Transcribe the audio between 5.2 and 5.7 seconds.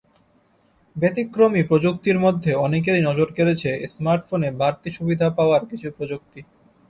পাওয়ার